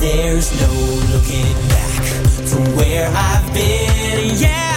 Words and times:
There's 0.00 0.50
no 0.58 0.72
looking 1.12 1.52
back 1.68 2.04
from 2.48 2.74
where 2.74 3.06
I've 3.14 3.52
been. 3.52 4.34
Yeah. 4.38 4.69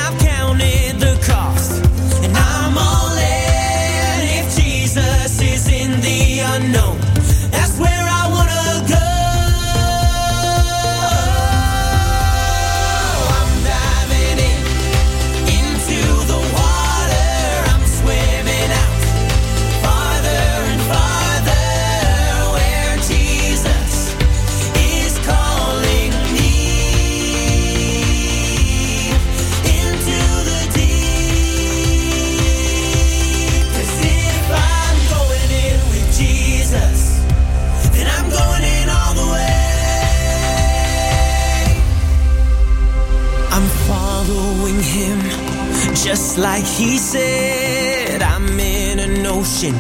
just 46.34 46.44
like 46.44 46.66
he 46.66 46.98
said. 46.98 48.22
I'm 48.22 48.60
in 48.60 49.00
an 49.00 49.26
ocean 49.26 49.76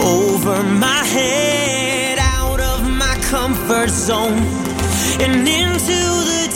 over 0.00 0.62
my 0.62 1.02
head, 1.04 2.18
out 2.18 2.60
of 2.60 2.90
my 2.90 3.16
comfort 3.30 3.88
zone, 3.88 4.38
and 5.22 5.48
into 5.48 6.00
the 6.30 6.55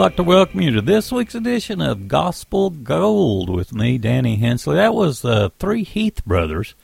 like 0.00 0.16
to 0.16 0.22
welcome 0.22 0.62
you 0.62 0.70
to 0.70 0.80
this 0.80 1.12
week's 1.12 1.34
edition 1.34 1.82
of 1.82 2.08
Gospel 2.08 2.70
Gold 2.70 3.50
with 3.50 3.74
me, 3.74 3.98
Danny 3.98 4.36
Hensley. 4.36 4.76
That 4.76 4.94
was 4.94 5.20
the 5.20 5.28
uh, 5.28 5.48
Three 5.58 5.84
Heath 5.84 6.24
Brothers, 6.24 6.74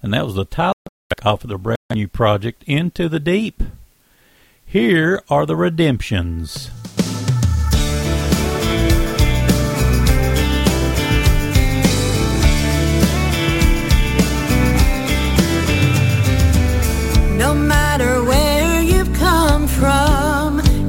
and 0.00 0.14
that 0.14 0.24
was 0.24 0.36
the 0.36 0.44
title 0.44 0.72
off 1.24 1.42
of 1.42 1.50
the 1.50 1.58
brand 1.58 1.76
new 1.92 2.06
project, 2.06 2.62
Into 2.68 3.08
the 3.08 3.18
Deep. 3.18 3.64
Here 4.64 5.24
are 5.28 5.44
the 5.44 5.56
redemptions. 5.56 6.70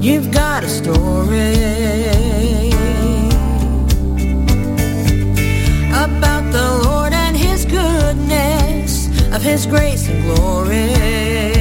You've 0.03 0.31
got 0.31 0.65
a 0.65 0.67
story 0.67 1.53
about 5.93 6.51
the 6.51 6.81
Lord 6.83 7.13
and 7.13 7.37
His 7.37 7.63
goodness, 7.63 9.07
of 9.33 9.41
His 9.41 9.65
grace 9.65 10.09
and 10.09 10.21
glory. 10.25 11.52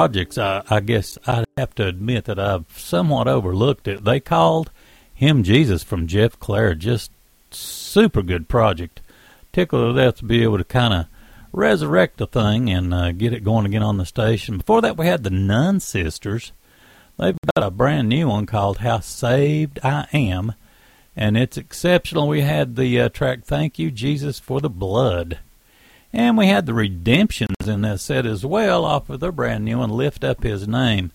That 0.00 0.16
whole 0.16 0.24
project, 0.24 0.38
I, 0.38 0.62
I 0.76 0.80
guess 0.80 1.18
I 1.26 1.44
have 1.56 1.74
to 1.74 1.86
admit 1.86 2.24
that 2.24 2.38
I've 2.38 2.64
somewhat 2.76 3.28
overlooked 3.28 3.86
it. 3.86 4.04
They 4.04 4.20
called 4.20 4.70
him 5.12 5.42
Jesus 5.42 5.82
from 5.82 6.06
Jeff 6.06 6.38
Clair. 6.38 6.74
Just 6.74 7.10
super 7.50 8.22
good 8.22 8.48
project. 8.48 9.00
Tickled 9.52 9.94
to 9.94 10.00
death 10.00 10.16
to 10.16 10.24
be 10.24 10.42
able 10.42 10.58
to 10.58 10.64
kind 10.64 10.94
of 10.94 11.06
resurrect 11.52 12.16
the 12.16 12.26
thing 12.26 12.70
and 12.70 12.94
uh, 12.94 13.12
get 13.12 13.32
it 13.32 13.44
going 13.44 13.66
again 13.66 13.82
on 13.82 13.98
the 13.98 14.06
station. 14.06 14.58
Before 14.58 14.80
that, 14.80 14.96
we 14.96 15.06
had 15.06 15.22
the 15.22 15.30
Nunn 15.30 15.80
Sisters. 15.80 16.52
They've 17.18 17.36
got 17.54 17.66
a 17.66 17.70
brand 17.70 18.08
new 18.08 18.28
one 18.28 18.46
called 18.46 18.78
"How 18.78 19.00
Saved 19.00 19.80
I 19.82 20.06
Am," 20.12 20.54
and 21.14 21.36
it's 21.36 21.58
exceptional. 21.58 22.28
We 22.28 22.40
had 22.42 22.76
the 22.76 23.00
uh, 23.00 23.08
track 23.10 23.44
"Thank 23.44 23.78
You 23.78 23.90
Jesus 23.90 24.38
for 24.38 24.60
the 24.60 24.70
Blood." 24.70 25.40
And 26.12 26.36
we 26.36 26.46
had 26.46 26.66
the 26.66 26.74
Redemptions 26.74 27.68
in 27.68 27.82
that 27.82 28.00
set 28.00 28.26
as 28.26 28.44
well 28.44 28.84
off 28.84 29.08
of 29.10 29.20
their 29.20 29.32
brand 29.32 29.64
new 29.64 29.78
one, 29.78 29.90
Lift 29.90 30.24
Up 30.24 30.42
His 30.42 30.66
Name. 30.66 31.12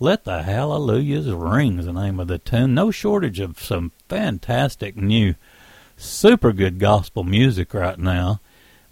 Let 0.00 0.24
the 0.24 0.42
Hallelujahs 0.42 1.30
Ring 1.30 1.76
the 1.76 1.92
name 1.92 2.18
of 2.18 2.26
the 2.26 2.38
tune. 2.38 2.74
No 2.74 2.90
shortage 2.90 3.38
of 3.38 3.60
some 3.60 3.92
fantastic 4.08 4.96
new, 4.96 5.36
super 5.96 6.52
good 6.52 6.80
gospel 6.80 7.22
music 7.22 7.72
right 7.72 7.98
now. 7.98 8.40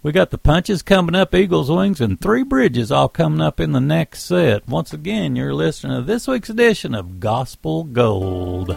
We 0.03 0.13
got 0.13 0.29
the 0.29 0.37
Punches 0.37 0.81
coming 0.81 1.13
up, 1.13 1.35
Eagles 1.35 1.69
Wings, 1.69 2.01
and 2.01 2.19
Three 2.19 2.43
Bridges 2.43 2.91
all 2.91 3.09
coming 3.09 3.41
up 3.41 3.59
in 3.59 3.73
the 3.73 3.81
next 3.81 4.23
set. 4.23 4.67
Once 4.67 4.93
again, 4.93 5.35
you're 5.35 5.53
listening 5.53 5.97
to 5.97 6.01
this 6.01 6.27
week's 6.27 6.49
edition 6.49 6.95
of 6.95 7.19
Gospel 7.19 7.83
Gold. 7.83 8.75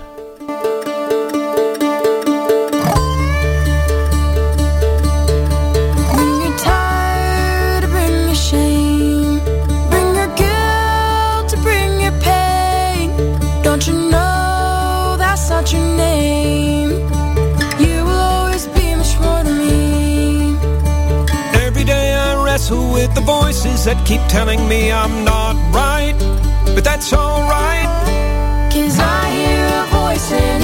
That 23.84 24.06
keep 24.06 24.22
telling 24.28 24.66
me 24.66 24.90
I'm 24.90 25.24
not 25.24 25.56
right, 25.74 26.16
but 26.74 26.84
that's 26.84 27.12
alright. 27.12 27.84
Cause 28.72 28.98
I 28.98 29.30
hear 29.30 29.66
a 29.82 29.86
voice 29.92 30.32
and 30.32 30.63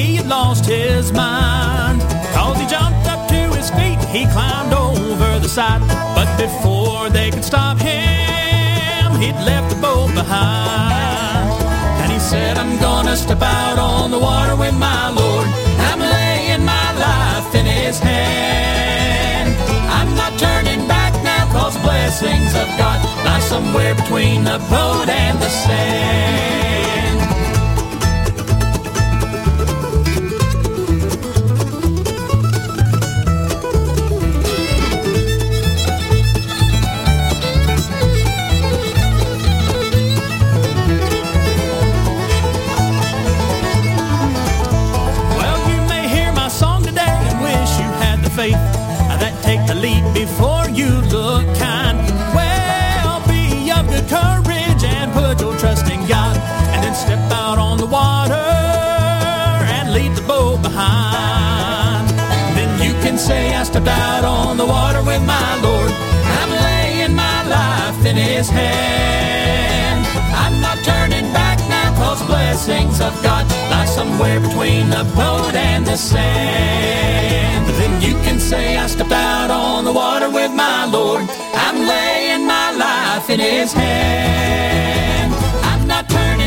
he 0.00 0.16
had 0.16 0.28
lost 0.28 0.64
his 0.64 1.12
mind. 1.12 2.00
Cause 2.34 2.56
he 2.58 2.66
jumped 2.66 3.06
up 3.06 3.28
to 3.28 3.40
his 3.56 3.70
feet, 3.70 4.00
he 4.08 4.24
climbed 4.32 4.72
over 4.72 5.38
the 5.38 5.48
side. 5.48 5.82
But 6.16 6.28
before 6.38 7.10
they 7.10 7.30
could 7.30 7.44
stop 7.44 7.78
him, 7.78 9.08
he'd 9.20 9.38
left 9.50 9.68
the 9.74 9.80
boat 9.80 10.10
behind. 10.14 11.48
And 12.00 12.10
he 12.10 12.18
said, 12.18 12.56
I'm 12.56 12.78
gonna 12.80 13.16
step 13.16 13.42
out 13.42 13.78
on 13.78 14.10
the 14.10 14.18
water 14.18 14.56
with 14.56 14.74
my 14.74 15.10
Lord. 15.10 15.46
I'm 15.88 16.00
laying 16.00 16.64
my 16.64 16.88
life 17.06 17.54
in 17.54 17.66
his 17.66 17.98
hand. 17.98 19.50
I'm 19.98 20.14
not 20.16 20.32
turning 20.38 20.88
back 20.88 21.12
now, 21.22 21.44
cause 21.52 21.76
blessings 21.82 22.54
of 22.54 22.68
God 22.80 22.98
lie 23.26 23.40
somewhere 23.40 23.94
between 23.94 24.44
the 24.44 24.58
boat 24.70 25.08
and 25.08 25.38
the 25.38 25.50
sand. 25.50 27.09
Step 57.10 57.32
out 57.32 57.58
on 57.58 57.76
the 57.76 57.86
water 57.86 58.46
and 59.74 59.92
leave 59.92 60.14
the 60.14 60.22
boat 60.22 60.62
behind. 60.62 62.08
Then 62.56 62.70
you 62.80 62.92
can 63.02 63.18
say, 63.18 63.52
I 63.52 63.64
stepped 63.64 63.88
out 63.88 64.24
on 64.24 64.56
the 64.56 64.64
water 64.64 65.02
with 65.02 65.22
my 65.26 65.50
Lord. 65.60 65.90
I'm 66.38 66.50
laying 66.68 67.16
my 67.16 67.38
life 67.48 68.06
in 68.06 68.14
His 68.14 68.48
hand. 68.48 70.06
I'm 70.42 70.60
not 70.60 70.78
turning 70.84 71.26
back 71.32 71.58
now, 71.68 71.88
cause 71.96 72.22
blessings 72.28 73.00
of 73.00 73.12
God 73.24 73.44
lie 73.72 73.86
somewhere 73.86 74.38
between 74.38 74.88
the 74.90 75.02
boat 75.16 75.54
and 75.54 75.84
the 75.84 75.96
sand. 75.96 77.66
Then 77.80 78.00
you 78.00 78.14
can 78.22 78.38
say, 78.38 78.76
I 78.76 78.86
stepped 78.86 79.10
out 79.10 79.50
on 79.50 79.84
the 79.84 79.92
water 79.92 80.30
with 80.30 80.52
my 80.54 80.84
Lord. 80.84 81.22
I'm 81.66 81.78
laying 81.94 82.46
my 82.46 82.70
life 82.70 83.28
in 83.28 83.40
His 83.40 83.72
hand. 83.72 85.34
I'm 85.64 85.88
not 85.88 86.08
turning 86.08 86.39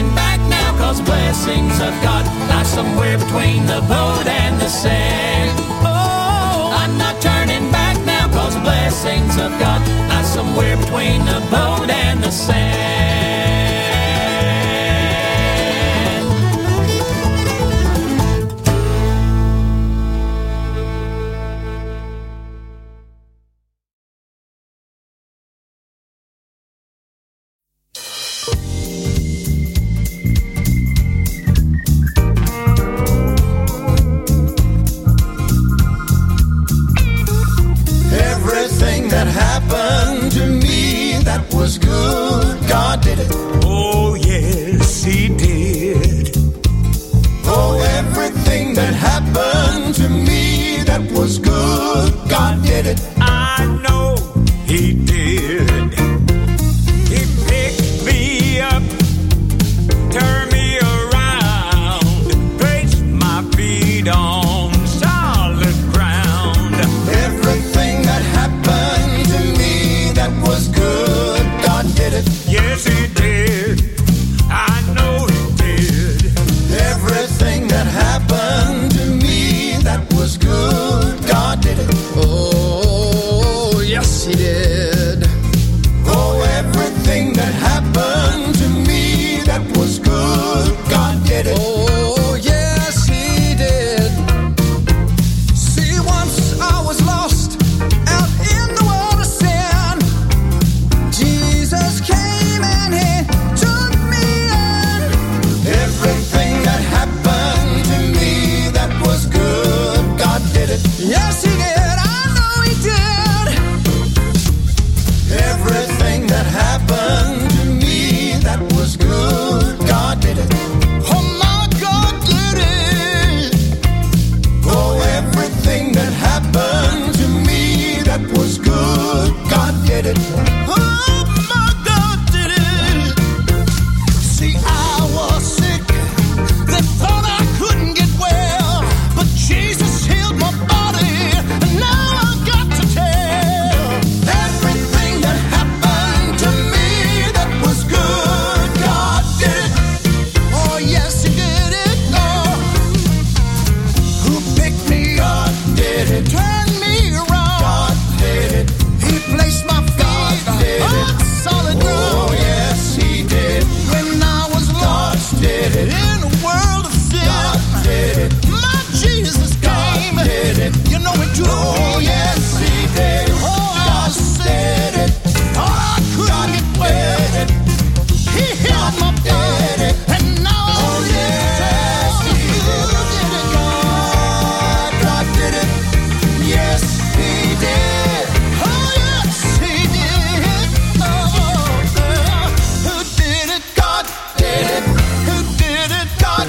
cause 0.84 1.00
blessings 1.00 1.76
of 1.80 1.94
God 2.04 2.26
lie 2.50 2.64
somewhere 2.64 3.18
between 3.18 3.66
the 3.66 3.80
boat 3.88 4.28
and 4.28 4.60
the 4.60 4.68
sand. 4.68 5.58
Oh, 5.82 6.76
I'm 6.82 6.98
not 6.98 7.22
turning 7.22 7.72
back 7.72 7.96
now, 8.06 8.28
cause 8.28 8.56
blessings 8.58 9.36
of 9.38 9.52
God 9.64 9.82
lie 10.10 10.24
somewhere 10.24 10.76
between 10.76 11.20
the 11.26 11.40
boat 11.50 11.90
and 11.90 12.22
the 12.22 12.32
sand. 12.32 13.23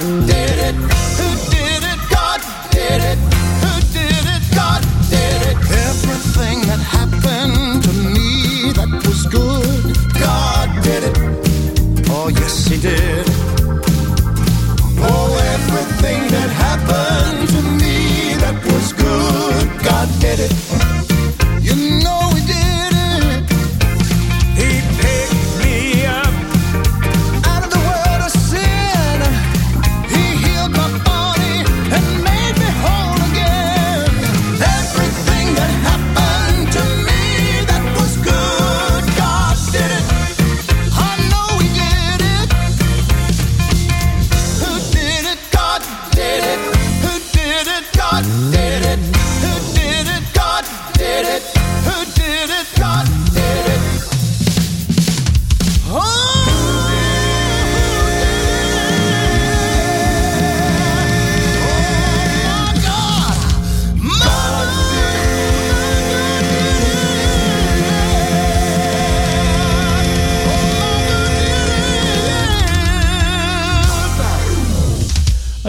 day 0.05 0.44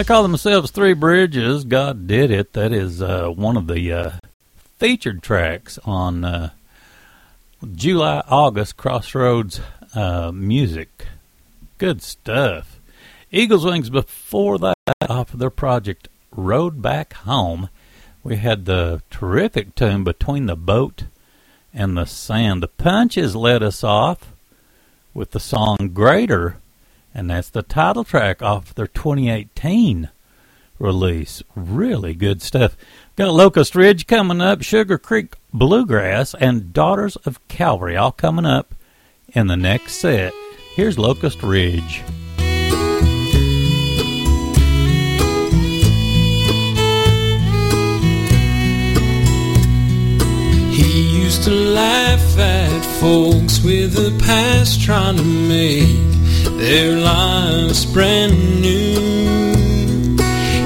call 0.07 0.23
themselves 0.23 0.71
Three 0.71 0.93
Bridges. 0.93 1.65
God 1.65 2.07
did 2.07 2.31
it. 2.31 2.53
That 2.53 2.71
is 2.71 3.01
uh, 3.01 3.27
one 3.27 3.57
of 3.57 3.67
the 3.67 3.91
uh, 3.91 4.11
featured 4.77 5.21
tracks 5.21 5.77
on 5.83 6.23
uh, 6.23 6.51
July 7.75 8.23
August 8.29 8.77
Crossroads 8.77 9.59
uh, 9.93 10.31
Music. 10.33 11.07
Good 11.77 12.01
stuff. 12.01 12.79
Eagles 13.33 13.65
Wings 13.65 13.89
before 13.89 14.57
that 14.59 14.77
off 15.09 15.33
of 15.33 15.39
their 15.39 15.49
project 15.49 16.07
Road 16.31 16.81
Back 16.81 17.11
Home. 17.13 17.67
We 18.23 18.37
had 18.37 18.63
the 18.63 19.01
terrific 19.09 19.75
tune 19.75 20.05
Between 20.05 20.45
the 20.45 20.55
Boat 20.55 21.03
and 21.73 21.97
the 21.97 22.05
Sand. 22.05 22.63
The 22.63 22.69
Punches 22.69 23.35
led 23.35 23.61
us 23.61 23.83
off 23.83 24.31
with 25.13 25.31
the 25.31 25.41
song 25.41 25.91
Greater 25.93 26.59
and 27.17 27.31
that's 27.31 27.49
the 27.49 27.63
title 27.63 28.03
track 28.03 28.43
off 28.43 28.75
their 28.75 28.85
2018 28.87 30.09
release. 30.77 31.41
Really 31.55 32.13
good 32.13 32.43
stuff. 32.43 32.77
Got 33.15 33.33
Locust 33.33 33.73
Ridge 33.73 34.05
coming 34.05 34.39
up, 34.39 34.61
Sugar 34.61 34.99
Creek 34.99 35.33
Bluegrass, 35.51 36.35
and 36.35 36.71
Daughters 36.71 37.15
of 37.17 37.45
Calvary 37.47 37.97
all 37.97 38.11
coming 38.11 38.45
up 38.45 38.75
in 39.29 39.47
the 39.47 39.57
next 39.57 39.93
set. 39.93 40.31
Here's 40.75 40.99
Locust 40.99 41.41
Ridge. 41.41 42.03
He 50.71 51.23
used 51.23 51.41
to 51.45 51.49
laugh 51.49 52.37
at 52.37 52.85
folks 53.01 53.63
with 53.63 53.97
a 53.97 54.15
past 54.23 54.79
trying 54.79 55.17
to 55.17 55.23
make 55.23 56.16
their 56.51 56.95
lives 56.97 57.85
brand 57.85 58.61
new. 58.61 59.47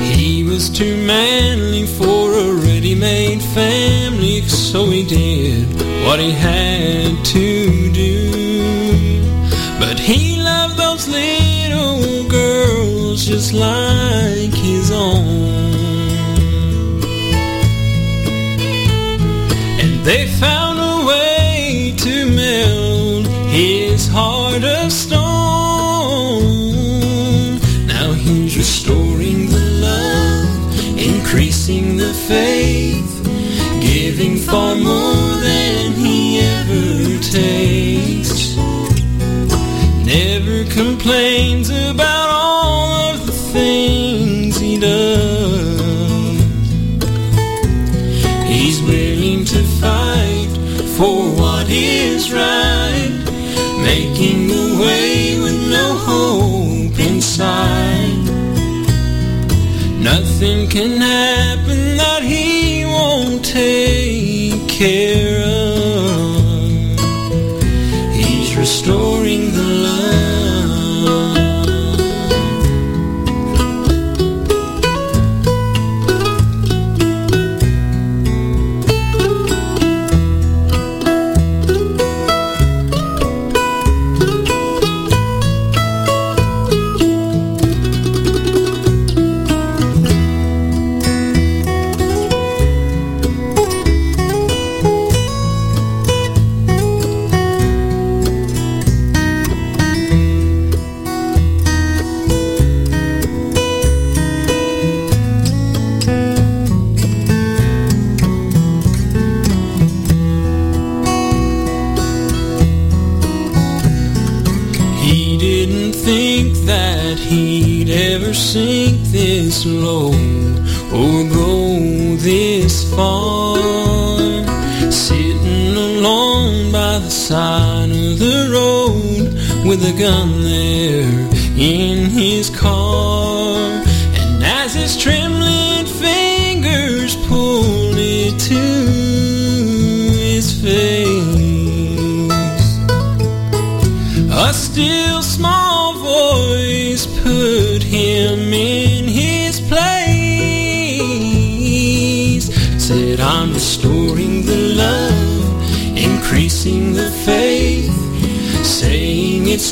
He 0.02 0.44
was 0.44 0.70
too 0.70 0.98
manly 1.06 1.86
for 1.86 2.34
a 2.34 2.54
ready-made 2.54 3.41
family, 3.41 4.41
so 4.48 4.86
he 4.86 5.04
did 5.04 5.67
what 6.06 6.20
he 6.20 6.32
had 6.32 7.24
to 7.26 7.91
do. 7.91 9.22
But 9.80 10.00
he 10.00 10.41
loved 10.41 10.78
those 10.78 11.08
little 11.08 12.28
girls 12.30 13.26
just 13.26 13.54
like 13.54 14.54
his 14.54 14.91
own. 14.91 15.41
And 19.82 20.04
they 20.06 20.28
found 20.28 20.80
a 20.80 21.06
way 21.08 21.94
to 21.98 22.26
melt 22.26 23.28
his 23.50 24.08
heart 24.08 24.63
of 24.63 24.91
stone. 24.91 25.21
Faith, 32.32 33.13
giving 33.82 34.38
far 34.38 34.74
more 34.76 35.32
than 35.48 35.91
he 36.04 36.39
ever 36.39 37.20
takes. 37.39 38.56
Never 40.15 40.58
complains 40.80 41.67
about 41.70 42.30
all 42.30 43.13
of 43.13 43.26
the 43.26 43.38
things 43.56 44.58
he 44.65 44.80
does. 44.80 46.39
He's 48.52 48.80
willing 48.91 49.44
to 49.54 49.62
fight 49.82 50.52
for 50.96 51.17
what 51.41 51.67
is 51.70 52.32
right, 52.32 53.13
making 53.91 54.41
a 54.63 54.67
way 54.84 55.38
with 55.44 55.60
no 55.78 55.88
hope 56.10 56.98
inside. 57.12 58.24
Nothing 60.12 60.60
can 60.70 60.91
happen 61.02 61.51
He's 68.82 68.89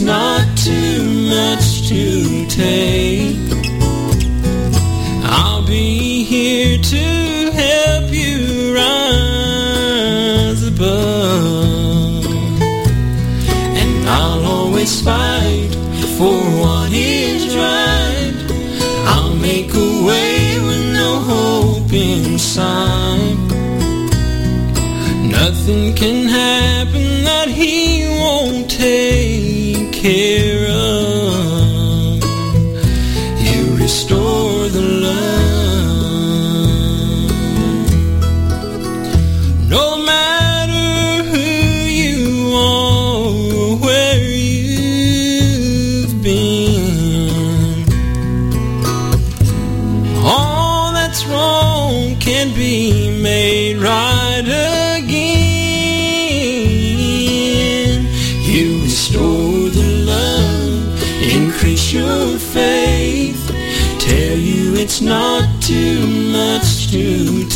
not 0.02 0.49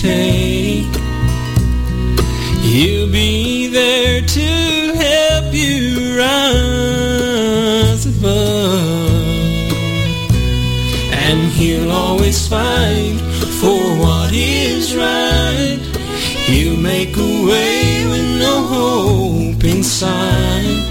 take. 0.04 0.94
He'll 2.62 3.10
be 3.10 3.68
there 3.68 4.20
to 4.38 4.50
help 5.06 5.54
you 5.54 6.18
rise 6.24 8.04
above. 8.06 9.72
And 11.26 11.39
he'll 11.58 11.92
always 11.92 12.48
fight 12.48 13.18
for 13.62 13.82
what 14.04 14.32
is 14.34 14.94
right. 14.96 15.80
He'll 16.48 16.82
make 16.94 17.16
a 17.16 17.34
way 17.50 18.06
with 18.12 18.28
no 18.46 18.56
hope 18.76 19.63
inside. 19.63 20.84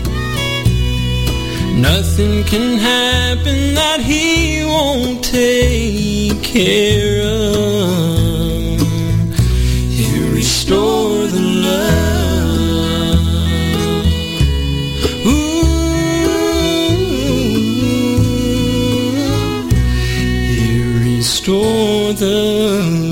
Nothing 1.90 2.44
can 2.44 2.79
happen 2.79 3.75
that 3.75 4.01
he 4.01 4.64
won't 4.64 5.22
take 5.22 6.42
care 6.42 7.22
of. 7.22 8.21
Restore 22.22 23.12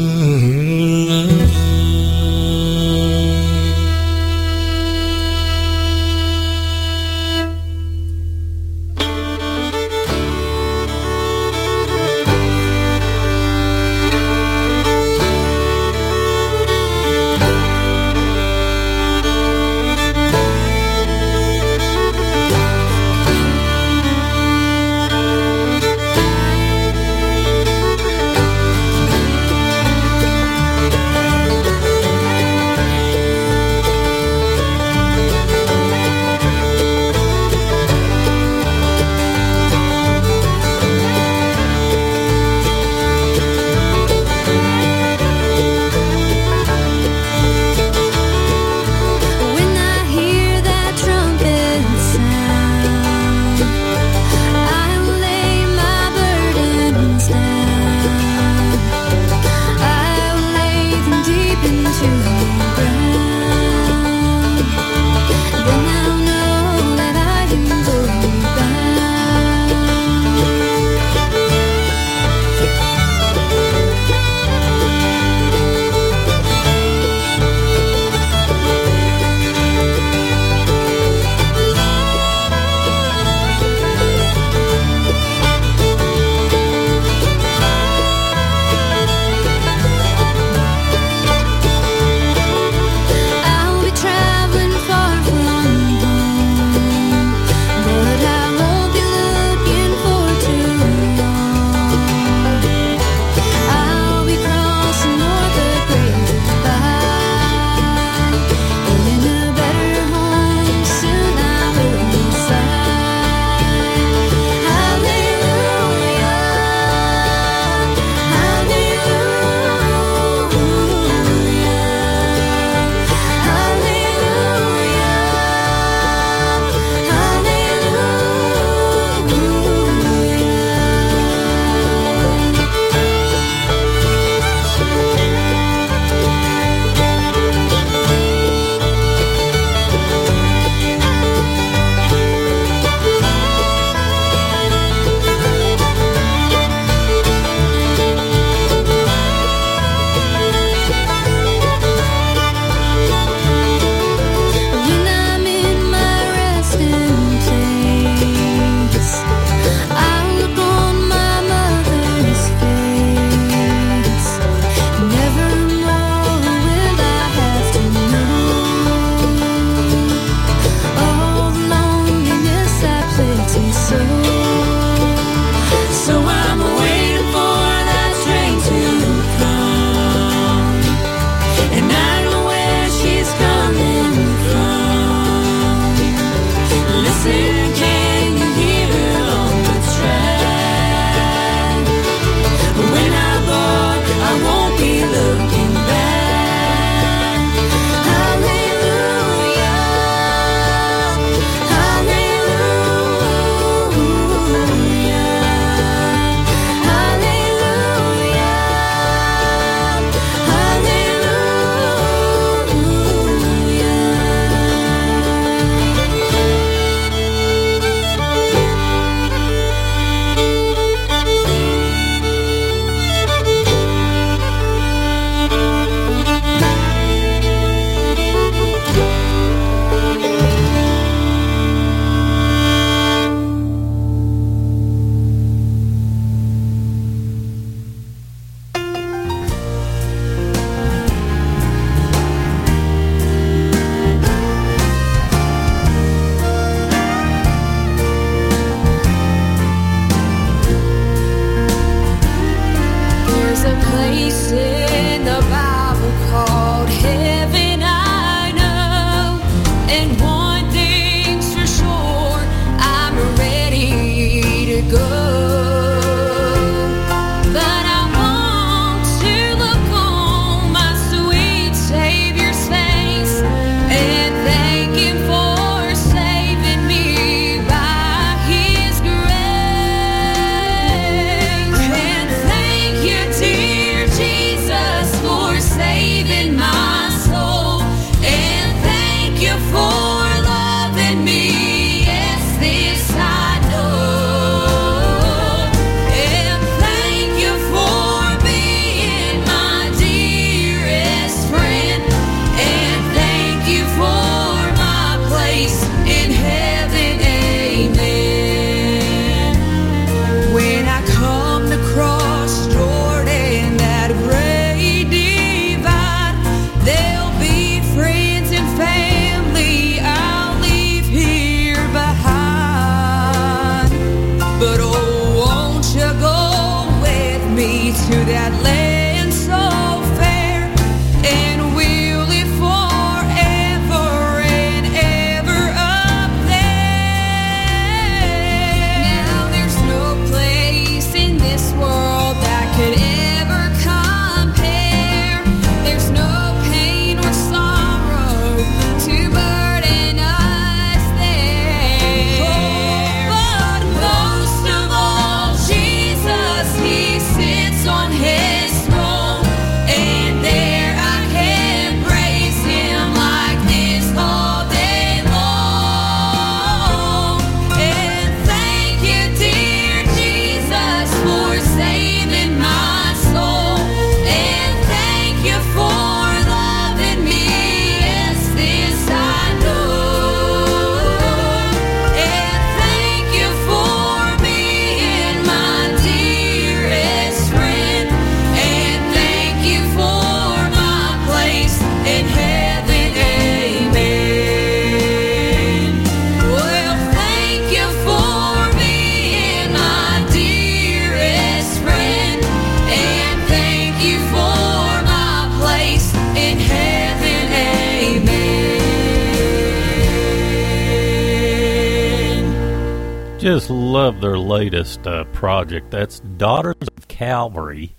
latest 415.01 415.07
uh, 415.07 415.25
project. 415.33 415.91
That's 415.91 416.21
Daughters 416.21 416.89
of 416.97 417.09
Calvary. 417.09 417.95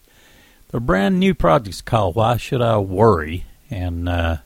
Their 0.69 0.79
brand 0.79 1.19
new 1.19 1.33
project's 1.33 1.81
called 1.81 2.15
Why 2.15 2.37
Should 2.37 2.61
I 2.61 2.77
Worry? 2.77 3.45
And 3.69 4.07
uh, 4.07 4.37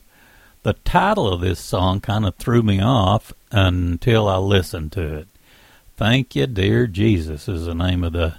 the 0.62 0.72
title 0.72 1.32
of 1.32 1.40
this 1.40 1.60
song 1.60 2.00
kind 2.00 2.26
of 2.26 2.36
threw 2.36 2.62
me 2.62 2.80
off 2.80 3.32
until 3.50 4.28
I 4.28 4.38
listened 4.38 4.92
to 4.92 5.18
it. 5.18 5.28
Thank 5.96 6.34
You, 6.36 6.46
Dear 6.46 6.86
Jesus 6.86 7.48
is 7.48 7.66
the 7.66 7.74
name 7.74 8.04
of 8.04 8.12
the 8.12 8.34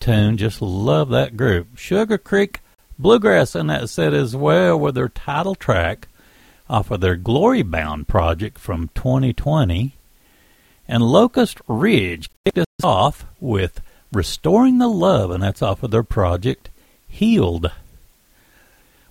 tune. 0.00 0.36
Just 0.36 0.60
love 0.60 1.10
that 1.10 1.36
group. 1.36 1.76
Sugar 1.76 2.18
Creek 2.18 2.60
Bluegrass 2.98 3.54
in 3.54 3.68
that 3.68 3.88
set 3.88 4.14
as 4.14 4.36
well 4.36 4.78
with 4.78 4.94
their 4.94 5.08
title 5.08 5.54
track 5.54 6.08
off 6.68 6.90
of 6.90 7.00
their 7.00 7.16
Glory 7.16 7.62
Bound 7.62 8.08
project 8.08 8.58
from 8.58 8.90
2020. 8.94 9.94
And 10.88 11.02
Locust 11.02 11.60
Ridge 11.68 12.28
kicked 12.44 12.58
us 12.58 12.66
off 12.84 13.24
with 13.40 13.80
Restoring 14.12 14.78
the 14.78 14.88
Love, 14.88 15.30
and 15.30 15.42
that's 15.42 15.62
off 15.62 15.82
of 15.82 15.90
their 15.90 16.02
project 16.02 16.68
Healed. 17.08 17.70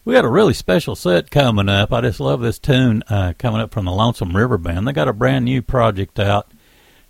We 0.03 0.15
got 0.15 0.25
a 0.25 0.29
really 0.29 0.55
special 0.55 0.95
set 0.95 1.29
coming 1.29 1.69
up. 1.69 1.93
I 1.93 2.01
just 2.01 2.19
love 2.19 2.41
this 2.41 2.57
tune 2.57 3.03
uh, 3.07 3.33
coming 3.37 3.61
up 3.61 3.71
from 3.71 3.85
the 3.85 3.91
Lonesome 3.91 4.35
River 4.35 4.57
Band. 4.57 4.87
They 4.87 4.93
got 4.93 5.07
a 5.07 5.13
brand 5.13 5.45
new 5.45 5.61
project 5.61 6.19
out, 6.19 6.51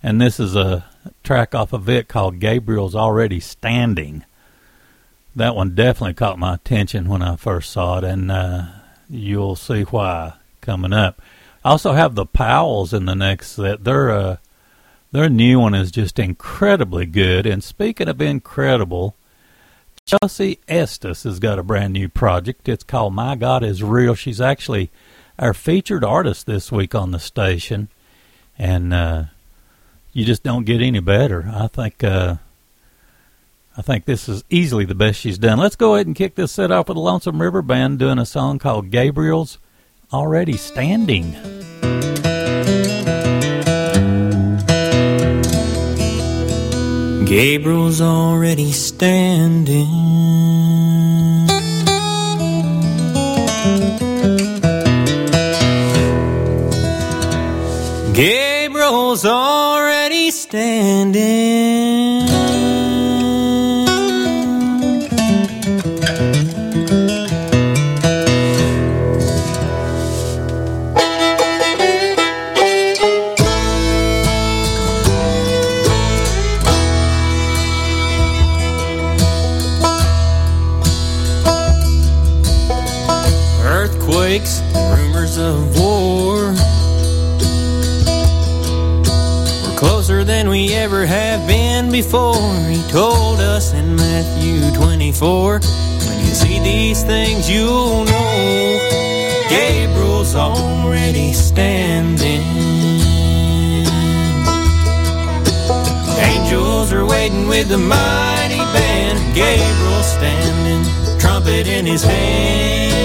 and 0.03 0.19
this 0.19 0.37
is 0.37 0.53
a 0.53 0.83
track 1.23 1.55
off 1.55 1.71
of 1.71 1.87
it 1.87 2.09
called 2.09 2.39
Gabriel's 2.39 2.93
Already 2.93 3.39
Standing. 3.39 4.25
That 5.33 5.55
one 5.55 5.73
definitely 5.73 6.15
caught 6.15 6.37
my 6.37 6.55
attention 6.55 7.07
when 7.07 7.21
I 7.21 7.37
first 7.37 7.71
saw 7.71 7.99
it, 7.99 8.03
and 8.03 8.29
uh, 8.29 8.63
you'll 9.09 9.55
see 9.55 9.83
why 9.83 10.33
coming 10.59 10.91
up. 10.91 11.21
I 11.63 11.69
also 11.69 11.93
have 11.93 12.15
the 12.15 12.25
Powells 12.25 12.93
in 12.93 13.05
the 13.05 13.15
next 13.15 13.51
set. 13.51 13.85
They're 13.85 14.11
uh, 14.11 14.37
their 15.11 15.29
new 15.29 15.59
one 15.59 15.73
is 15.73 15.91
just 15.91 16.19
incredibly 16.19 17.05
good. 17.05 17.45
And 17.45 17.63
speaking 17.63 18.07
of 18.07 18.21
incredible, 18.21 19.15
Chelsea 20.05 20.59
Estes 20.67 21.23
has 21.23 21.39
got 21.39 21.59
a 21.59 21.63
brand 21.63 21.93
new 21.93 22.09
project. 22.09 22.69
It's 22.69 22.83
called 22.83 23.13
My 23.13 23.35
God 23.35 23.63
is 23.63 23.83
Real. 23.83 24.15
She's 24.15 24.41
actually 24.41 24.89
our 25.37 25.53
featured 25.53 26.03
artist 26.03 26.45
this 26.45 26.71
week 26.71 26.95
on 26.95 27.11
the 27.11 27.19
station. 27.19 27.89
And 28.57 28.93
uh, 28.93 29.23
you 30.13 30.25
just 30.25 30.43
don't 30.43 30.65
get 30.65 30.81
any 30.81 30.99
better. 30.99 31.49
I 31.53 31.67
think 31.67 32.03
uh, 32.03 32.35
I 33.77 33.81
think 33.81 34.05
this 34.05 34.27
is 34.27 34.43
easily 34.49 34.85
the 34.85 34.95
best 34.95 35.19
she's 35.19 35.37
done. 35.37 35.57
Let's 35.57 35.75
go 35.75 35.95
ahead 35.95 36.07
and 36.07 36.15
kick 36.15 36.35
this 36.35 36.51
set 36.51 36.71
off 36.71 36.89
with 36.89 36.95
the 36.95 37.01
Lonesome 37.01 37.41
River 37.41 37.61
Band 37.61 37.99
doing 37.99 38.19
a 38.19 38.25
song 38.25 38.59
called 38.59 38.91
Gabriel's 38.91 39.57
Already 40.11 40.57
Standing. 40.57 41.35
Gabriel's 47.31 48.01
already 48.01 48.73
standing. 48.73 49.87
Gabriel's 58.13 59.25
already 59.25 60.29
standing. 60.31 61.70
Ever 90.81 91.05
have 91.05 91.47
been 91.47 91.91
before. 91.91 92.57
He 92.67 92.81
told 92.89 93.39
us 93.39 93.71
in 93.71 93.95
Matthew 93.95 94.71
24. 94.75 95.59
When 95.59 96.19
you 96.25 96.33
see 96.33 96.57
these 96.59 97.03
things, 97.03 97.47
you'll 97.47 98.03
know 98.05 98.79
Gabriel's 99.47 100.33
already 100.33 101.33
standing. 101.33 102.41
Angels 106.17 106.91
are 106.91 107.05
waiting 107.05 107.47
with 107.47 107.69
the 107.69 107.77
mighty 107.77 108.63
band. 108.73 109.19
Gabriel 109.35 110.01
standing, 110.01 110.83
trumpet 111.19 111.67
in 111.67 111.85
his 111.85 112.03
hand, 112.03 112.95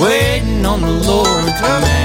waiting 0.00 0.64
on 0.64 0.80
the 0.80 0.92
Lord's 1.08 1.60
command. 1.60 1.95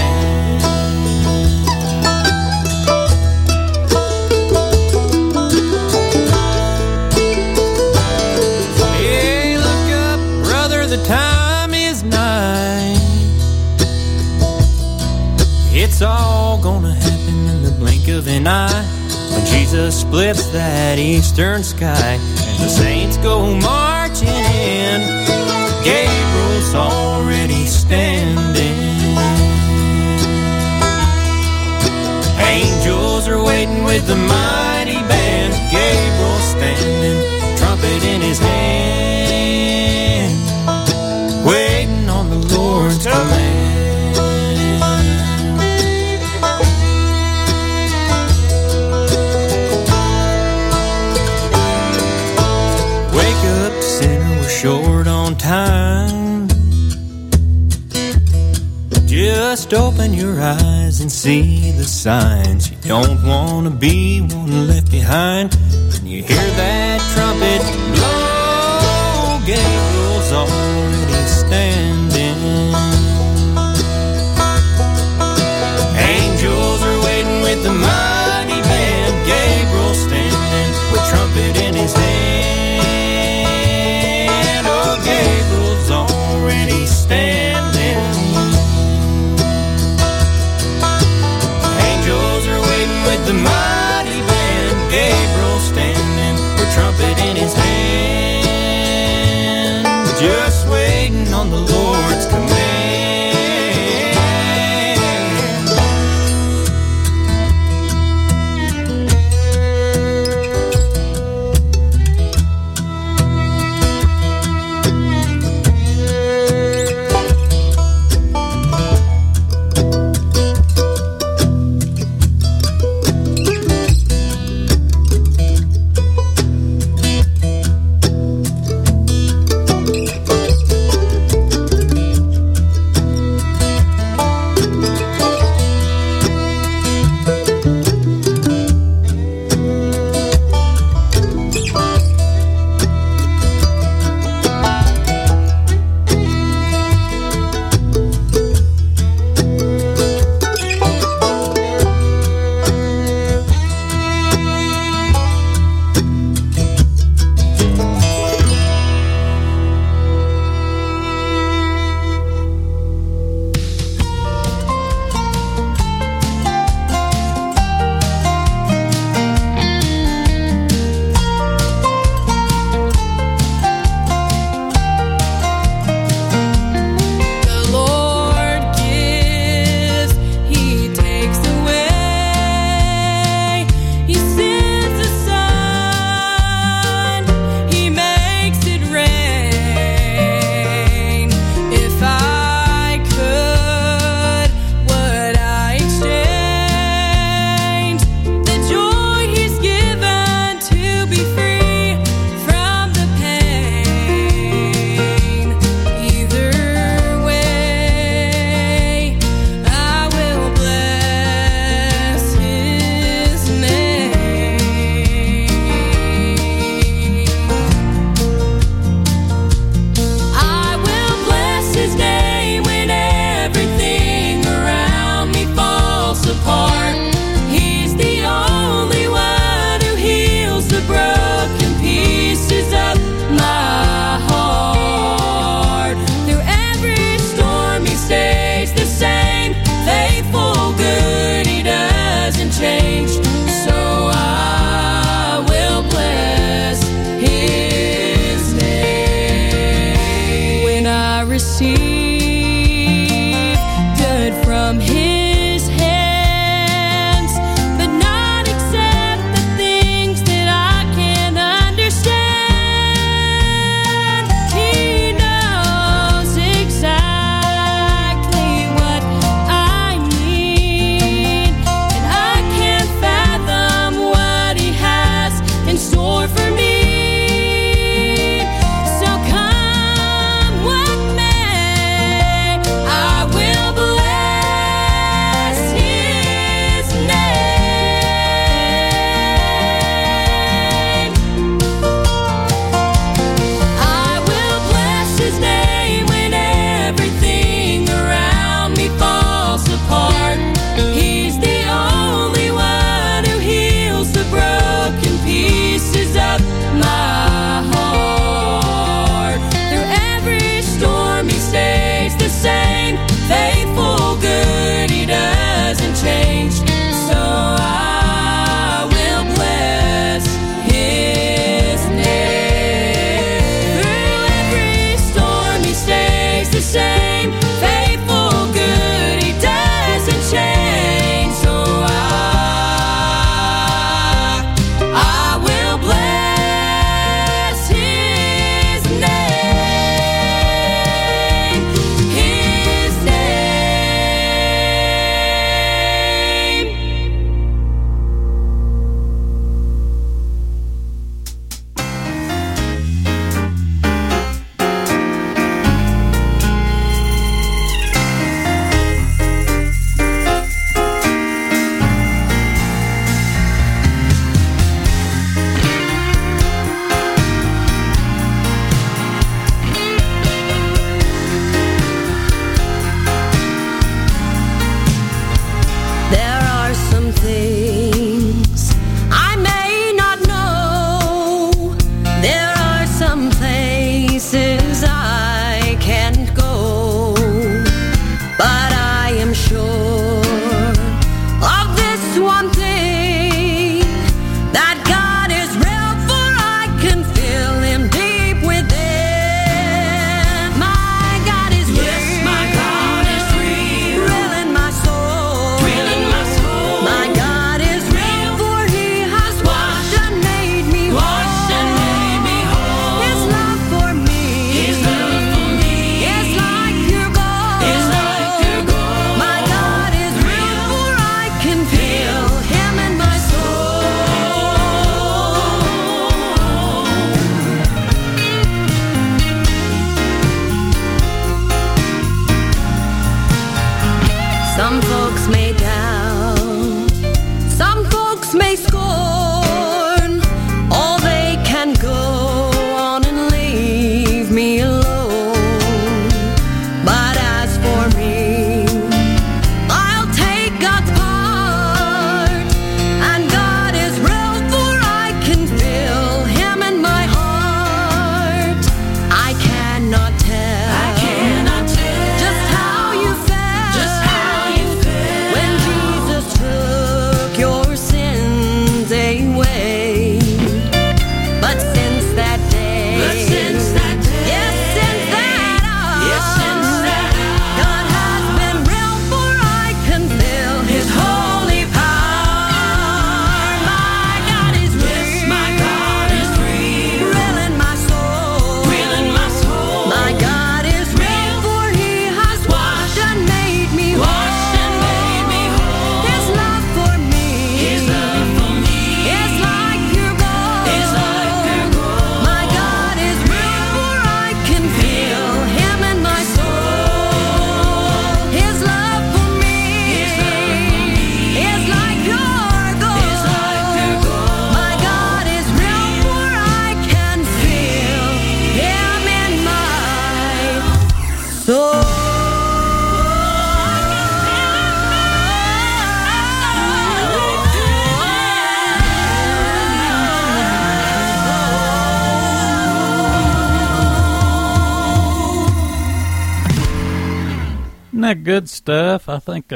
Of 18.12 18.28
an 18.28 18.46
eye 18.46 18.84
when 19.32 19.46
Jesus 19.46 20.02
splits 20.02 20.48
that 20.48 21.00
eastern 21.00 21.64
sky 21.64 22.20
and 22.20 22.64
the 22.64 22.68
saints 22.68 23.18
go 23.18 23.56
marching 23.56 24.28
in. 24.28 25.02
Gabriel's 25.84 26.76
already 26.76 27.66
standing. 27.66 28.78
Angels 32.40 33.28
are 33.28 33.42
waiting 33.42 33.84
with 33.84 34.06
the 34.08 34.16
mighty 34.16 35.00
band. 35.08 35.54
Gabriel 35.72 36.40
standing, 36.54 37.58
trumpet 37.58 38.04
in 38.04 38.22
his 38.22 38.40
hand, 38.40 38.91
your 60.22 60.40
eyes 60.40 61.02
and 61.02 61.12
see 61.12 61.72
the 61.72 61.84
signs. 61.84 62.70
You 62.70 62.78
don't 62.84 63.24
want 63.26 63.66
to 63.66 63.72
be 63.72 64.22
one 64.22 64.68
left 64.68 64.92
behind. 64.92 65.56
When 65.56 66.06
you 66.06 66.22
hear 66.22 66.38
that 66.38 67.02
trumpet 67.16 67.81
amor. 101.70 101.91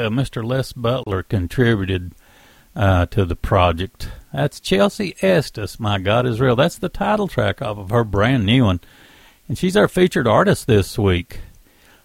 Uh, 0.06 0.10
Mr. 0.10 0.44
Les 0.44 0.72
Butler 0.72 1.22
contributed 1.22 2.14
uh, 2.76 3.06
to 3.06 3.24
the 3.24 3.36
project. 3.36 4.10
That's 4.32 4.60
Chelsea 4.60 5.16
Estes, 5.20 5.80
My 5.80 5.98
God 5.98 6.26
is 6.26 6.40
Real. 6.40 6.56
That's 6.56 6.78
the 6.78 6.88
title 6.88 7.26
track 7.26 7.60
off 7.60 7.78
of 7.78 7.90
her 7.90 8.04
brand 8.04 8.46
new 8.46 8.64
one. 8.64 8.80
And 9.48 9.58
she's 9.58 9.76
our 9.76 9.88
featured 9.88 10.26
artist 10.26 10.66
this 10.66 10.98
week. 10.98 11.40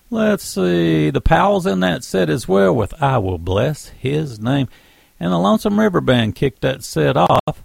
Let's 0.09 0.43
see. 0.43 1.09
The 1.09 1.21
Powell's 1.21 1.65
in 1.65 1.79
that 1.81 2.03
set 2.03 2.29
as 2.29 2.47
well 2.47 2.75
with 2.75 3.01
I 3.01 3.17
Will 3.17 3.37
Bless 3.37 3.89
His 3.89 4.39
Name. 4.39 4.67
And 5.19 5.31
the 5.31 5.37
Lonesome 5.37 5.79
River 5.79 6.01
Band 6.01 6.35
kicked 6.35 6.61
that 6.61 6.83
set 6.83 7.15
off 7.15 7.63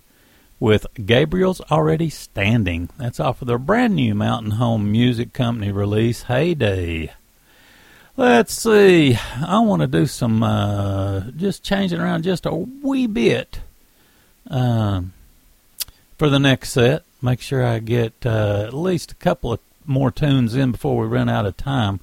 with 0.61 0.87
Gabriel's 1.05 1.61
Already 1.63 2.11
Standing. 2.11 2.91
That's 2.99 3.21
off 3.21 3.41
of 3.41 3.49
their 3.49 3.59
brand 3.59 3.97
new 3.97 4.15
Mountain 4.15 4.53
Home 4.53 4.91
Music 4.91 5.33
Company 5.33 5.73
release, 5.73 6.25
Heyday. 6.25 7.13
Let's 8.19 8.55
see. 8.55 9.19
I 9.47 9.59
want 9.59 9.83
to 9.83 9.87
do 9.87 10.07
some 10.07 10.43
uh, 10.43 11.25
just 11.37 11.63
changing 11.63 12.01
around 12.01 12.23
just 12.23 12.47
a 12.47 12.55
wee 12.55 13.07
bit 13.07 13.61
um, 14.49 15.13
for 16.17 16.31
the 16.31 16.39
next 16.39 16.71
set. 16.71 17.05
Make 17.21 17.43
sure 17.43 17.63
I 17.63 17.79
get 17.79 18.15
uh, 18.25 18.65
at 18.67 18.73
least 18.73 19.13
a 19.13 19.17
couple 19.17 19.53
of 19.53 19.61
more 19.85 20.11
tunes 20.11 20.55
in 20.55 20.73
before 20.73 20.97
we 20.97 21.07
run 21.07 21.29
out 21.29 21.45
of 21.45 21.59
time. 21.59 22.01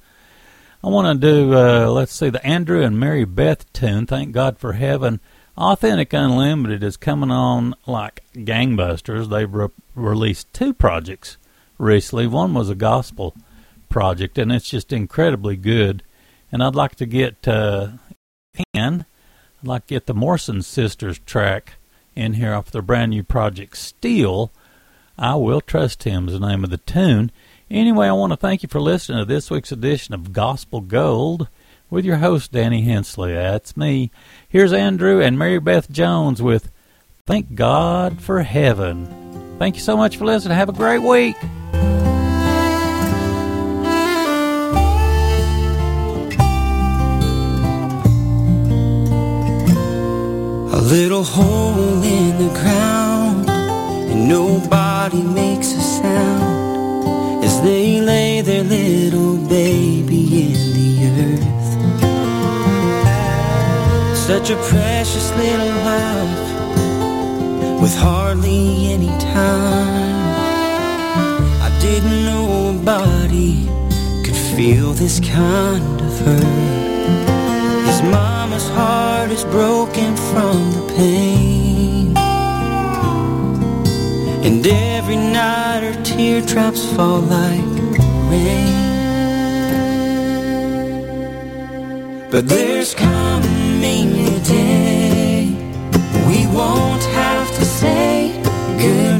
I 0.84 0.88
want 0.88 1.20
to 1.20 1.26
do, 1.28 1.52
uh, 1.52 1.88
let's 1.88 2.14
see, 2.14 2.30
the 2.30 2.46
Andrew 2.46 2.80
and 2.80 3.00
Mary 3.00 3.24
Beth 3.24 3.72
tune, 3.72 4.06
Thank 4.06 4.30
God 4.30 4.56
for 4.56 4.74
Heaven. 4.74 5.18
Authentic 5.58 6.12
Unlimited 6.12 6.84
is 6.84 6.96
coming 6.96 7.32
on 7.32 7.74
like 7.86 8.22
gangbusters. 8.34 9.28
They've 9.28 9.52
re- 9.52 9.68
released 9.96 10.52
two 10.52 10.74
projects 10.74 11.38
recently. 11.76 12.28
One 12.28 12.54
was 12.54 12.70
a 12.70 12.76
gospel 12.76 13.34
project, 13.94 14.38
and 14.38 14.50
it's 14.50 14.68
just 14.68 14.92
incredibly 14.92 15.54
good. 15.54 16.02
And 16.50 16.64
I'd 16.64 16.74
like 16.74 16.96
to 16.96 17.06
get 17.06 17.46
uh, 17.46 17.90
in, 18.74 19.06
I'd 19.62 19.68
like 19.68 19.86
to 19.86 19.94
get 19.94 20.06
the 20.06 20.14
Morrison 20.14 20.62
Sisters 20.62 21.20
track 21.20 21.74
in 22.16 22.32
here 22.32 22.52
off 22.54 22.72
their 22.72 22.82
brand 22.82 23.12
new 23.12 23.22
project, 23.22 23.76
Steel. 23.76 24.50
I 25.16 25.36
Will 25.36 25.60
Trust 25.60 26.02
Him 26.02 26.26
is 26.26 26.40
the 26.40 26.44
name 26.44 26.64
of 26.64 26.70
the 26.70 26.78
tune. 26.78 27.30
Anyway, 27.70 28.08
I 28.08 28.12
want 28.12 28.32
to 28.32 28.36
thank 28.36 28.64
you 28.64 28.68
for 28.68 28.80
listening 28.80 29.18
to 29.18 29.24
this 29.24 29.48
week's 29.48 29.70
edition 29.70 30.12
of 30.12 30.32
Gospel 30.32 30.80
Gold 30.80 31.46
with 31.88 32.04
your 32.04 32.16
host, 32.16 32.50
Danny 32.50 32.82
Hensley. 32.82 33.32
That's 33.32 33.76
me. 33.76 34.10
Here's 34.48 34.72
Andrew 34.72 35.22
and 35.22 35.38
Mary 35.38 35.60
Beth 35.60 35.88
Jones 35.88 36.42
with 36.42 36.72
Thank 37.26 37.54
God 37.54 38.20
for 38.20 38.42
Heaven. 38.42 39.56
Thank 39.60 39.76
you 39.76 39.82
so 39.82 39.96
much 39.96 40.16
for 40.16 40.24
listening. 40.24 40.56
Have 40.56 40.68
a 40.68 40.72
great 40.72 40.98
week. 41.02 41.36
Little 50.84 51.24
hole 51.24 52.02
in 52.02 52.36
the 52.36 52.52
ground, 52.60 53.48
and 53.48 54.28
nobody 54.28 55.22
makes 55.22 55.72
a 55.72 55.80
sound 55.80 57.42
as 57.42 57.62
they 57.62 58.02
lay 58.02 58.42
their 58.42 58.62
little 58.62 59.38
baby 59.48 60.52
in 60.52 60.52
the 60.78 60.90
earth. 61.22 61.68
Such 64.14 64.50
a 64.50 64.56
precious 64.56 65.30
little 65.36 65.74
life 65.92 66.52
with 67.80 67.96
hardly 67.96 68.92
any 68.92 69.12
time. 69.32 70.34
I 71.62 71.70
didn't 71.80 72.24
know 72.26 72.70
a 72.70 72.84
body 72.84 73.66
could 74.22 74.36
feel 74.36 74.92
this 74.92 75.18
kind 75.18 76.00
of 76.00 76.20
hurt 76.20 76.93
mama's 78.10 78.68
heart 78.70 79.30
is 79.30 79.44
broken 79.44 80.16
from 80.16 80.72
the 80.72 80.94
pain. 80.96 82.16
And 84.46 84.66
every 84.66 85.16
night 85.16 85.82
her 85.82 86.02
teardrops 86.02 86.84
fall 86.94 87.20
like 87.20 87.98
rain. 88.30 88.84
But 92.30 92.48
there's 92.48 92.94
coming 92.94 94.08
a 94.26 94.40
day 94.40 95.54
we 96.28 96.46
won't 96.48 97.04
have 97.04 97.48
to 97.56 97.64
say 97.64 98.32
goodbye. 98.78 99.13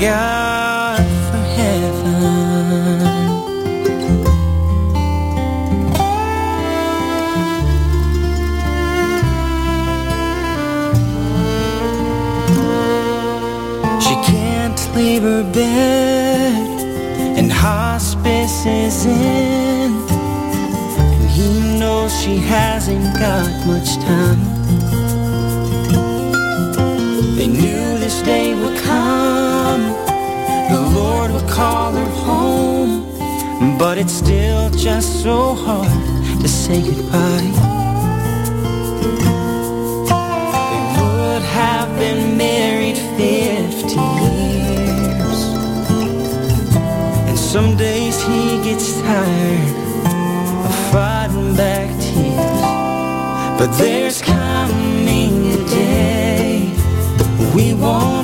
God 0.00 0.98
for 1.30 1.42
heaven. 1.56 3.00
She 14.00 14.14
can't 14.30 14.94
leave 14.94 15.22
her 15.22 15.42
bed, 15.50 17.38
and 17.38 17.50
hospice 17.50 18.66
is 18.66 19.06
in. 19.06 19.92
And 21.10 21.30
he 21.30 21.78
knows 21.78 22.12
she 22.20 22.36
hasn't 22.36 23.14
got 23.18 23.66
much 23.66 23.96
time. 24.04 24.55
Call 31.56 31.92
her 31.92 32.10
home. 32.26 33.78
But 33.78 33.96
it's 33.96 34.12
still 34.12 34.68
just 34.70 35.22
so 35.22 35.54
hard 35.54 36.40
to 36.42 36.48
say 36.48 36.82
goodbye. 36.82 37.50
They 40.10 40.78
would 41.00 41.44
have 41.60 41.88
been 41.98 42.36
married 42.36 42.98
50 43.16 43.88
years. 44.22 45.40
And 47.28 47.38
some 47.38 47.74
days 47.76 48.16
he 48.28 48.42
gets 48.62 49.00
tired 49.00 49.76
of 50.68 50.74
fighting 50.92 51.56
back 51.56 51.88
tears. 52.04 52.62
But 53.58 53.70
there's 53.78 54.20
coming 54.20 55.34
a 55.56 55.60
day 55.70 56.70
we 57.54 57.72
won't 57.72 58.15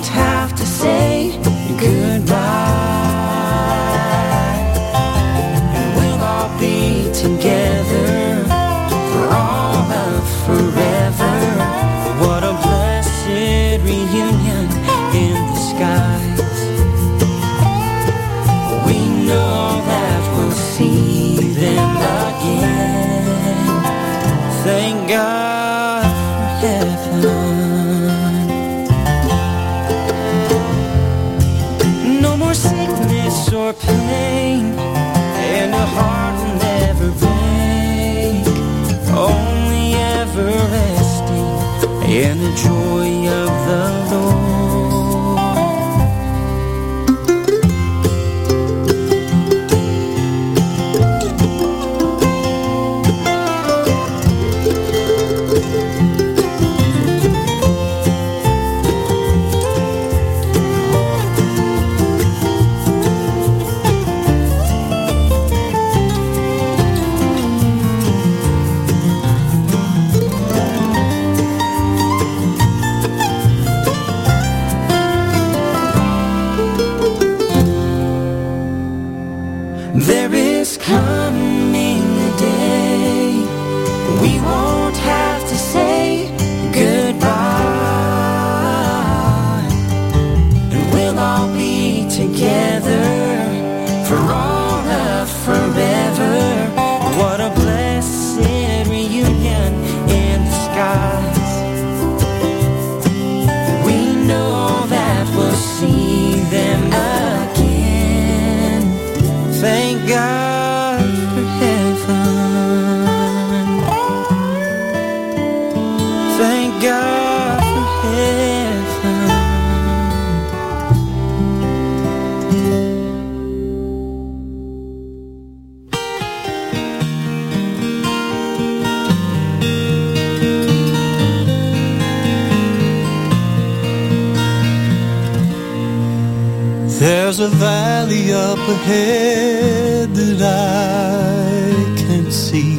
up 138.62 138.68
ahead 138.68 140.14
that 140.14 140.40
I 140.40 141.96
can't 141.96 142.32
see. 142.32 142.76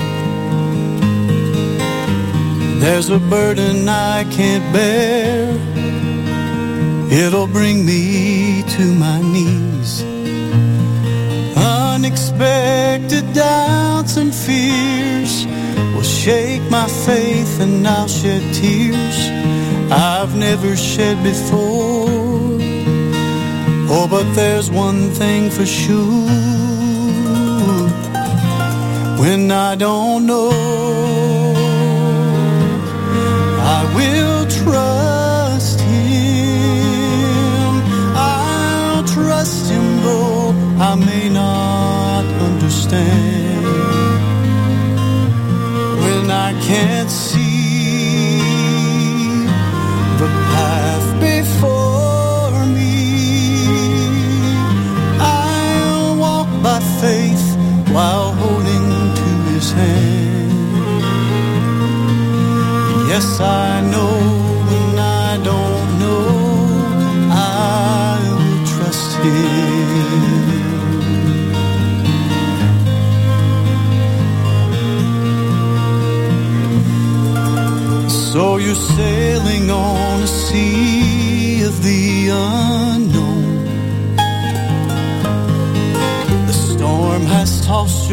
There's 2.79 3.09
a 3.09 3.19
burden 3.19 3.88
I 3.89 4.23
can't 4.31 4.65
bear. 4.73 5.49
It'll 7.11 7.47
bring 7.47 7.86
me 7.86 8.63
to 8.75 8.84
my 8.93 9.21
knees. 9.21 10.03
Unexpected 11.55 13.25
doubts 13.34 14.17
and 14.17 14.34
fears 14.34 15.45
will 15.93 16.09
shake 16.23 16.63
my 16.69 16.88
faith 16.88 17.59
and 17.59 17.88
I'll 17.88 18.07
shed 18.07 18.43
tears 18.53 19.17
I've 19.91 20.36
never 20.36 20.75
shed 20.75 21.21
before. 21.23 22.43
Oh, 23.96 24.08
but 24.08 24.34
there's 24.34 24.72
one 24.72 25.12
thing 25.12 25.52
for 25.52 25.68
sure. 25.68 26.28
When 29.22 29.52
I 29.52 29.76
don't 29.76 30.26
know, 30.26 30.50
I 33.78 33.82
will 33.98 34.46
trust 34.48 35.80
Him. 35.82 37.04
I'll 38.16 39.04
trust 39.04 39.70
Him 39.70 40.02
though 40.02 40.50
I 40.89 40.96
may 40.96 41.30
not 41.30 42.26
understand. 42.50 43.64
When 46.04 46.32
I 46.32 46.52
can't 46.68 47.12
see 47.12 47.32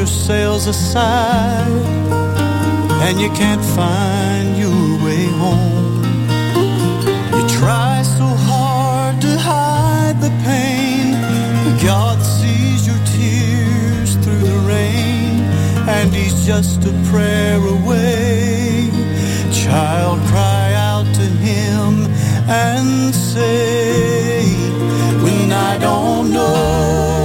your 0.00 0.06
sails 0.06 0.66
aside 0.66 1.68
and 3.06 3.20
you 3.20 3.28
can't 3.32 3.62
find 3.76 4.56
home. 5.41 6.03
You 7.34 7.43
try 7.61 8.03
so 8.18 8.26
hard 8.51 9.14
to 9.26 9.32
hide 9.38 10.16
the 10.26 10.32
pain. 10.49 11.07
God 11.82 12.18
sees 12.36 12.80
your 12.88 13.03
tears 13.16 14.11
through 14.22 14.45
the 14.53 14.61
rain, 14.74 15.32
and 15.97 16.07
He's 16.18 16.36
just 16.47 16.78
a 16.93 16.95
prayer 17.11 17.61
away. 17.76 18.91
Child, 19.62 20.18
cry 20.32 20.66
out 20.91 21.07
to 21.20 21.26
Him 21.49 21.91
and 22.49 23.14
say, 23.14 24.45
When 25.24 25.49
I 25.70 25.72
don't 25.78 26.26
know, 26.36 27.19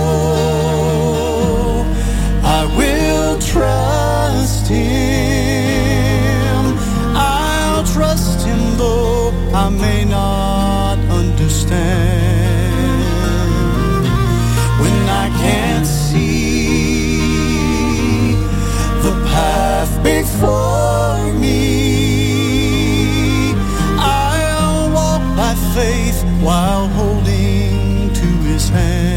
I 9.58 9.70
may 9.70 10.03
not 10.03 10.97
understand. 11.20 12.76
When 14.82 15.10
I 15.24 15.30
can't 15.43 15.88
see 15.88 17.14
the 19.01 19.14
path 19.32 20.03
before 20.03 21.32
me, 21.39 21.64
I'll 23.97 24.91
walk 24.91 25.22
by 25.38 25.56
faith 25.74 26.22
while 26.43 26.89
holding 26.89 28.14
to 28.14 28.28
His 28.49 28.68
hand. 28.68 29.14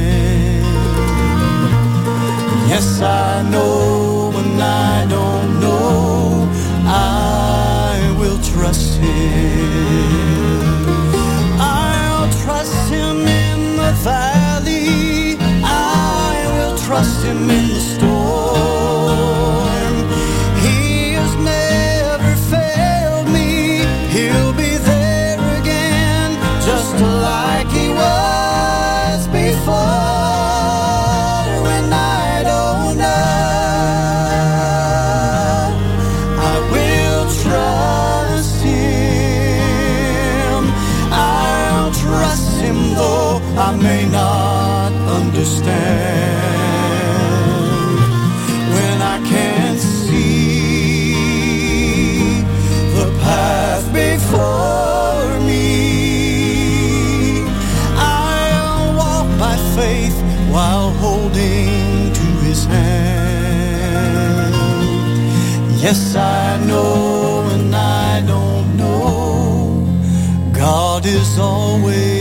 Yes, 65.89 66.15
I 66.17 66.63
know 66.67 67.49
and 67.51 67.75
I 67.75 68.21
don't 68.27 68.77
know. 68.77 70.53
God 70.53 71.07
is 71.07 71.39
always 71.39 72.18